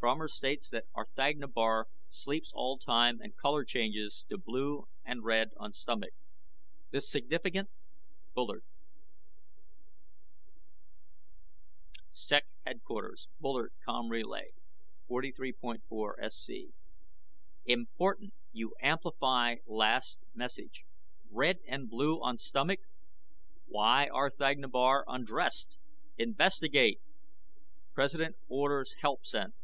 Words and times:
FROMER 0.00 0.28
STATES 0.28 0.68
THAT 0.68 0.84
R'THAGNA 0.94 1.48
BAR 1.48 1.88
SLEEPS 2.10 2.52
ALL 2.54 2.76
TIME 2.78 3.20
AND 3.22 3.36
COLOR 3.38 3.64
CHANGES 3.64 4.26
TO 4.28 4.36
BLUE 4.38 4.86
AND 5.02 5.24
RED 5.24 5.50
ON 5.56 5.72
STOMACH. 5.72 6.12
THIS 6.90 7.10
SIGNIFICANT? 7.10 7.70
BULLARD 8.34 8.64
SEC 12.10 12.44
HDQ 12.66 13.26
BULLARD, 13.40 13.72
COM. 13.86 14.10
RLY 14.10 14.44
43.4SC 15.08 16.72
IMPORTANT 17.64 18.34
YOU 18.52 18.74
AMPLIFY 18.82 19.56
LAST 19.66 20.18
MESSAGE. 20.34 20.84
RED 21.30 21.58
AND 21.66 21.88
BLUE 21.88 22.22
ON 22.22 22.36
STOMACH? 22.38 22.80
WHY 23.66 24.08
R'THAGNA 24.12 24.68
BAR 24.68 25.04
UNDRESSED? 25.08 25.78
INVESTIGATE! 26.18 27.00
PRESIDENT 27.94 28.36
ORDERS 28.48 28.96
HELP 29.00 29.24
SENT. 29.24 29.54